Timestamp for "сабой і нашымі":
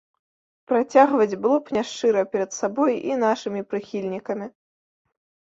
2.59-3.61